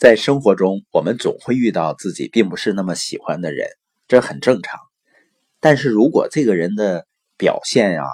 [0.00, 3.68] 在生活中，我们总会遇到自己并不是那么喜欢的人，
[4.08, 4.80] 这很正常。
[5.60, 8.04] 但是如果这个人的表现呀，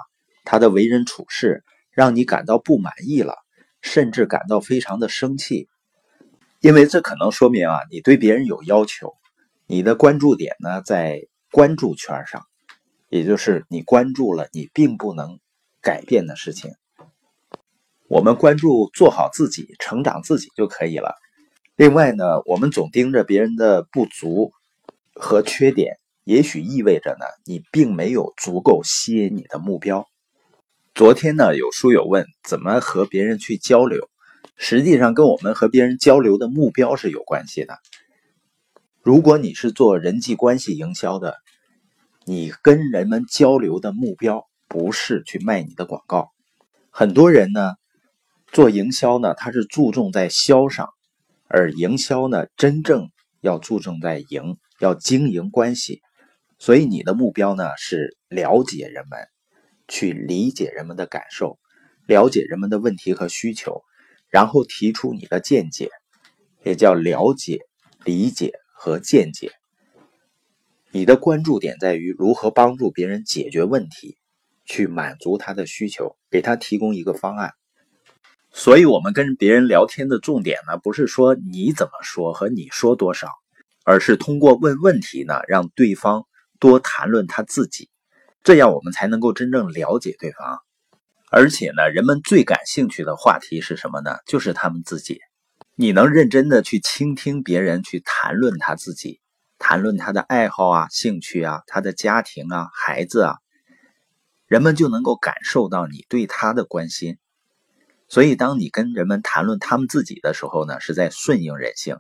[0.45, 1.62] 他的为人处事
[1.93, 3.37] 让你感到不满意了，
[3.83, 5.69] 甚至感到非常的生气，
[6.61, 9.14] 因为这可能说明啊，你对别人有要求，
[9.68, 12.42] 你的关注点呢在关注圈上，
[13.10, 15.38] 也就是你关注了你并不能
[15.80, 16.73] 改变的事情。
[18.09, 21.14] 我们关注做好自己、成长自己就可以了。
[21.77, 24.52] 另外呢，我们总盯着别人的不足
[25.12, 30.06] 和缺点，也许意味着呢，你并没有足够吸引你的目标。
[30.95, 34.09] 昨天呢，有书友问怎么和别人去交流，
[34.56, 37.77] 实际上跟我们和别人交流的目标是有关系的。
[39.02, 41.36] 如果你是做人际关系营销的，
[42.24, 46.30] 你跟人们交流的目标不是去卖你的广告。
[46.88, 47.74] 很多人呢，
[48.50, 50.88] 做营销呢，他是注重在销上。
[51.48, 53.10] 而营销呢，真正
[53.41, 56.02] 要注重在营，要经营关系，
[56.58, 59.28] 所以你的目标呢是了解人们，
[59.86, 61.58] 去理解人们的感受，
[62.06, 63.83] 了解人们的问题和需求，
[64.28, 65.91] 然后提出你的见解，
[66.64, 67.61] 也叫了解、
[68.05, 69.52] 理解和见解。
[70.91, 74.17] 你的关注点在于如何帮助别人解决问题，
[74.64, 77.52] 去满足他的需求，给他提供一个方案。
[78.58, 83.28] 所以，我们跟别人聊天的重点呢，不是说你怎么说和你说多少，
[83.84, 86.24] 而是通过问问题呢，让对方
[86.58, 87.90] 多谈论他自己，
[88.42, 90.60] 这样我们才能够真正了解对方。
[91.30, 94.16] 而且呢，人们最感兴趣的话题是什么呢？
[94.27, 95.20] 就是他们自己。
[95.74, 99.20] 你能认真的去倾听别人去谈论他自己，
[99.58, 103.36] 谈论他的爱好啊、兴趣啊、他的家庭啊、孩子啊，
[104.46, 107.18] 人们就能够感受到你对他的关心。
[108.08, 111.96] 所以，当你跟人们谈论他们自己的时候呢，是在顺应人性；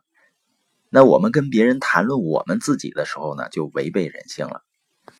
[0.88, 4.62] 那我们跟别人谈论我们自己的时候呢，就违背人性了。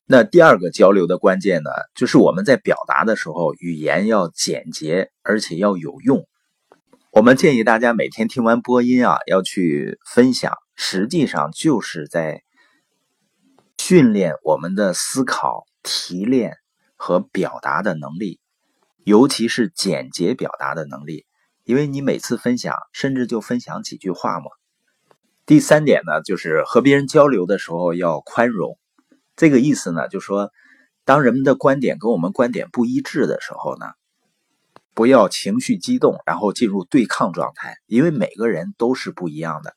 [0.04, 6.26] 那第二个交流的关键呢，就是我们在表达的时候，语言要简洁，而且要有用。
[7.10, 12.42] 我们建议大家每天听完播音啊，要去分享，实际上就是在
[13.78, 16.56] 训练我们的思考、提炼
[16.94, 18.38] 和表达的能力。
[19.06, 21.26] 尤其是简洁表达的能力，
[21.62, 24.46] 因为你每次分享，甚至就分享几句话嘛。
[25.46, 28.76] 第三点呢，就是和别人交流的时候要宽容。
[29.36, 30.50] 这个意思呢，就说
[31.04, 33.86] 当人们的观点跟我们观点不一致的时候呢，
[34.92, 39.76] 不要情绪激动，然后进入对抗状态，因为每个人都是不一样的，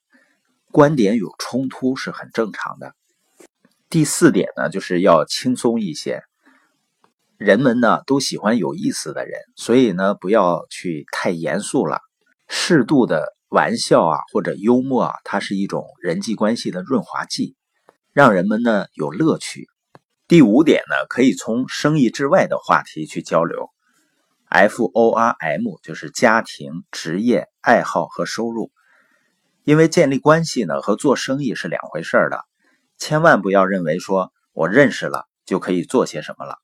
[0.72, 2.96] 观点有冲突是很正常的。
[3.92, 6.24] 第四点呢，就是要轻松一些。
[7.40, 12.02] 人们呢都喜欢有意思的人，所以呢不要去太严肃了，
[12.50, 17.56] 适度的玩笑啊或者幽默啊，它是一种人际关系的润滑剂，
[18.12, 19.70] 让人们呢有乐趣。
[20.28, 23.70] 第五点呢，可以从生意之外的话题去交流
[24.50, 28.70] ，F O R M 就是家庭、职业、爱好和收入，
[29.64, 32.42] 因为建立关系呢和做生意是两回事儿的，
[32.98, 36.58] 千万不要认为说我认识了就可以做些什么了。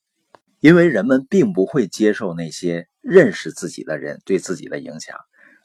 [0.66, 5.16] 因为人们并不会接受那些认识自己的人对自己的影响，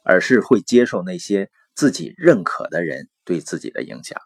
[0.05, 4.21] 而是会接受那些自己认可的人对自己的影响。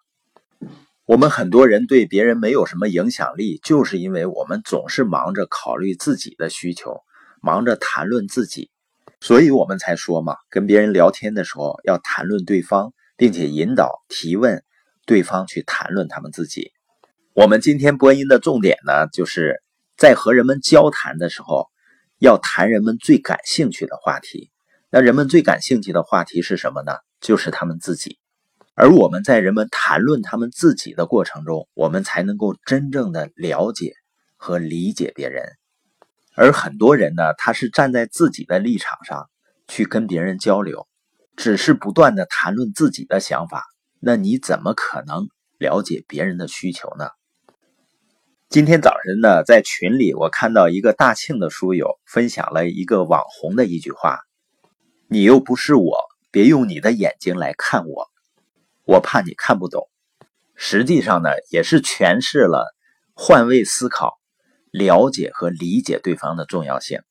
[1.06, 7.00] 我们很多人对别人没有什么影响力，就是因为我们总是忙着考虑自己的需求，
[7.42, 8.70] 忙着谈论自己，
[9.22, 14.62] 所以我们才说嘛，跟别人聊天的时候要谈论对方，并且引导提问
[15.06, 16.74] 对方去谈论他们自己。
[17.34, 19.62] 我们今天播音的重点呢，就是。
[19.98, 21.70] 在和人们交谈的时候，
[22.20, 24.52] 要谈人们最感兴趣的话题。
[24.90, 26.94] 那人们最感兴趣的话题是什么呢？
[27.22, 28.20] 就是他们自己。
[28.74, 33.94] 而我们在人们谈论他们自己的过程中，我们才能够真正的了解
[34.36, 35.46] 和理解别人。
[36.36, 39.30] 而很多人呢，他是站在自己的立场上
[39.68, 40.88] 去跟别人交流，
[41.38, 43.64] 只是不断的谈论自己的想法。
[44.02, 47.08] 那你怎么可能了解别人的需求呢？
[48.48, 54.20] 今天早晨呢，在群里我看到一个大庆的书友分享了一个网红的一句话
[55.10, 55.98] ：“你又不是我，
[56.32, 58.08] 别用你的眼睛来看我，
[58.86, 59.90] 我怕你看不懂。”
[60.56, 62.74] 实际上呢，也是诠释了
[63.14, 64.20] 换位思考、
[64.72, 67.02] 了解和理解对方的重要性。